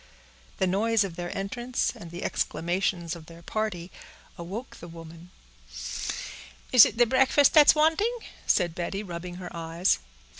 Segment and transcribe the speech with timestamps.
[0.57, 3.91] The noise of their entrance, and the exclamations of their party,
[4.35, 5.29] awoke the woman.
[6.71, 8.17] "Is it the breakfast that's wanting?"
[8.47, 9.99] said Betty, rubbing her eyes.